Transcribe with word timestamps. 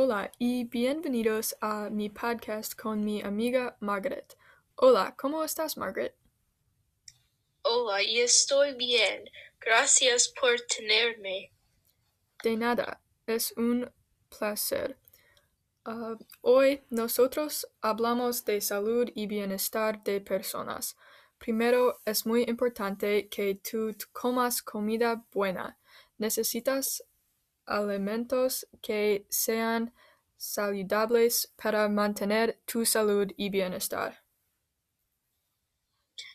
Hola 0.00 0.30
y 0.38 0.62
bienvenidos 0.62 1.56
a 1.60 1.90
mi 1.90 2.08
podcast 2.08 2.80
con 2.80 3.04
mi 3.04 3.20
amiga 3.20 3.76
Margaret. 3.80 4.36
Hola, 4.76 5.16
¿cómo 5.18 5.42
estás, 5.42 5.76
Margaret? 5.76 6.14
Hola, 7.62 8.00
y 8.04 8.20
estoy 8.20 8.76
bien. 8.76 9.24
Gracias 9.58 10.32
por 10.40 10.54
tenerme. 10.60 11.50
De 12.44 12.56
nada, 12.56 13.00
es 13.26 13.52
un 13.56 13.90
placer. 14.28 14.96
Uh, 15.84 16.16
hoy 16.42 16.80
nosotros 16.90 17.66
hablamos 17.80 18.44
de 18.44 18.60
salud 18.60 19.10
y 19.16 19.26
bienestar 19.26 20.04
de 20.04 20.20
personas. 20.20 20.96
Primero, 21.38 21.98
es 22.04 22.24
muy 22.24 22.44
importante 22.44 23.28
que 23.28 23.56
tú 23.56 23.92
comas 24.12 24.62
comida 24.62 25.24
buena. 25.32 25.76
Necesitas 26.18 27.02
alimentos 27.68 28.66
que 28.82 29.26
sean 29.28 29.94
saludables 30.36 31.52
para 31.56 31.88
mantener 31.88 32.60
tu 32.64 32.84
salud 32.84 33.28
y 33.36 33.50
bienestar. 33.50 34.24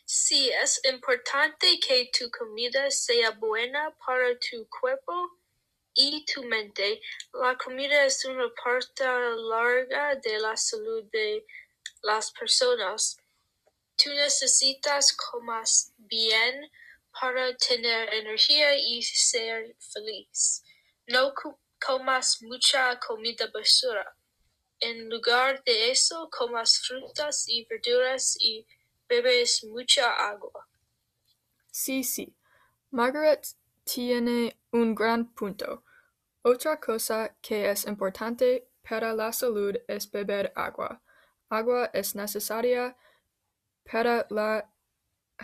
Sí, 0.06 0.50
es 0.62 0.80
importante 0.84 1.80
que 1.80 2.10
tu 2.16 2.30
comida 2.30 2.90
sea 2.90 3.30
buena 3.30 3.96
para 4.06 4.38
tu 4.38 4.68
cuerpo 4.68 5.38
y 5.94 6.24
tu 6.26 6.44
mente. 6.44 7.00
La 7.32 7.56
comida 7.56 8.04
es 8.04 8.24
una 8.24 8.52
parte 8.62 9.04
larga 9.04 10.14
de 10.16 10.38
la 10.38 10.56
salud 10.56 11.04
de 11.10 11.46
las 12.02 12.30
personas. 12.32 13.16
Tú 13.96 14.10
necesitas 14.10 15.12
comer 15.14 15.64
bien 15.96 16.70
para 17.18 17.56
tener 17.56 18.12
energía 18.12 18.76
y 18.76 19.02
ser 19.02 19.74
feliz. 19.78 20.62
No 21.06 21.32
comas 21.78 22.42
mucha 22.42 22.98
comida 22.98 23.46
basura. 23.52 24.16
En 24.80 25.08
lugar 25.08 25.62
de 25.64 25.90
eso, 25.90 26.28
comas 26.30 26.78
frutas 26.86 27.44
y 27.48 27.64
verduras 27.66 28.36
y 28.40 28.66
bebes 29.08 29.64
mucha 29.64 30.10
agua. 30.10 30.66
Sí, 31.70 32.04
sí. 32.04 32.34
Margaret 32.90 33.46
tiene 33.84 34.56
un 34.72 34.94
gran 34.94 35.32
punto. 35.34 35.84
Otra 36.42 36.78
cosa 36.78 37.36
que 37.40 37.70
es 37.70 37.86
importante 37.86 38.68
para 38.88 39.14
la 39.14 39.32
salud 39.32 39.76
es 39.88 40.10
beber 40.10 40.52
agua. 40.54 41.02
Agua 41.48 41.90
es 41.92 42.14
necesaria 42.14 42.96
para 43.90 44.26
la 44.30 44.70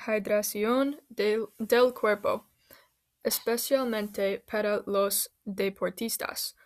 hidratación 0.07 1.01
del, 1.09 1.49
del 1.59 1.93
cuerpo, 1.95 2.50
especialmente 3.23 4.41
para 4.41 4.83
los 4.87 5.33
deportistas. 5.45 6.57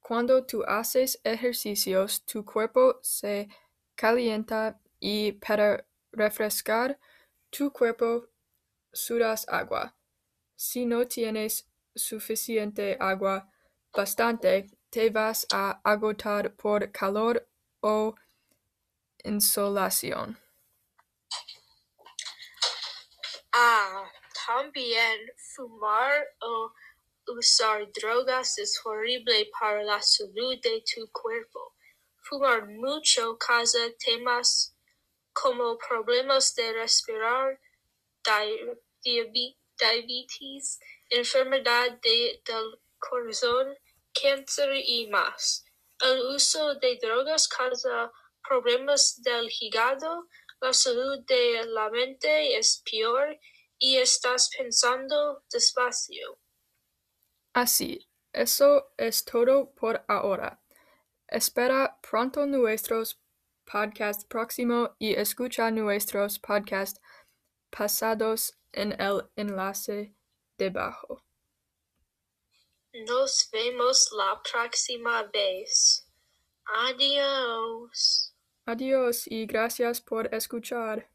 Cuando 0.00 0.44
tú 0.44 0.62
haces 0.66 1.20
ejercicios, 1.24 2.24
tu 2.24 2.44
cuerpo 2.44 2.98
se 3.02 3.48
calienta 3.94 4.78
y 5.00 5.32
para 5.32 5.86
refrescar 6.12 6.98
tu 7.50 7.72
cuerpo 7.72 8.28
sudas 8.92 9.46
agua. 9.48 9.94
Si 10.56 10.86
no 10.86 11.06
tienes 11.06 11.66
suficiente 11.94 12.96
agua, 13.00 13.50
bastante, 13.92 14.66
te 14.90 15.10
vas 15.10 15.46
a 15.52 15.80
agotar 15.82 16.54
por 16.54 16.90
calor 16.92 17.48
o 17.80 18.14
insolación. 19.24 20.38
Ah, 23.52 24.10
también 24.46 25.32
fumar 25.54 26.26
o 26.40 26.72
usar 27.28 27.90
drogas 27.92 28.58
es 28.58 28.80
horrible 28.84 29.50
para 29.58 29.82
la 29.82 30.00
salud 30.02 30.58
de 30.60 30.82
tu 30.82 31.10
cuerpo. 31.10 31.74
Fumar 32.22 32.66
mucho 32.66 33.36
causa 33.38 33.78
temas 33.98 34.74
como 35.32 35.76
problemas 35.78 36.54
de 36.54 36.72
respirar, 36.72 37.60
diabetes, 39.02 40.80
enfermedad 41.10 41.98
de, 42.00 42.42
del 42.44 42.78
corazón, 42.98 43.76
cáncer 44.20 44.74
y 44.76 45.08
más. 45.08 45.64
El 46.00 46.20
uso 46.34 46.74
de 46.76 46.96
drogas 46.96 47.48
causa 47.48 48.12
problemas 48.46 49.20
del 49.22 49.50
hígado, 49.60 50.28
la 50.60 50.72
salud 50.72 51.18
de 51.26 51.64
la 51.66 51.90
mente 51.90 52.56
es 52.56 52.82
peor 52.90 53.38
y 53.78 53.96
estás 53.96 54.50
pensando 54.56 55.42
despacio. 55.50 56.38
Así, 57.52 58.08
eso 58.32 58.92
es 58.96 59.24
todo 59.24 59.72
por 59.74 60.04
ahora. 60.08 60.60
Espera 61.28 61.98
pronto 62.02 62.46
nuestros 62.46 63.20
podcasts 63.64 64.24
próximo 64.24 64.94
y 64.98 65.14
escucha 65.14 65.70
nuestros 65.70 66.38
podcasts 66.38 67.00
pasados 67.70 68.58
en 68.72 68.92
el 69.00 69.30
enlace 69.36 70.14
debajo. 70.58 71.22
Nos 72.92 73.48
vemos 73.52 74.10
la 74.12 74.40
próxima 74.42 75.24
vez. 75.24 76.06
Adiós. 76.64 78.34
Adiós 78.66 79.26
y 79.26 79.46
gracias 79.46 80.00
por 80.00 80.32
escuchar. 80.32 81.13